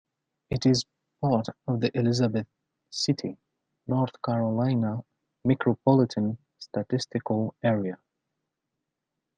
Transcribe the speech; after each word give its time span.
It 0.49 0.65
is 0.65 0.83
part 1.21 1.45
of 1.67 1.79
the 1.79 1.95
Elizabeth 1.95 2.47
City, 2.89 3.37
North 3.85 4.19
Carolina 4.23 5.03
Micropolitan 5.45 6.39
Statistical 6.57 7.53
Area. 7.61 7.99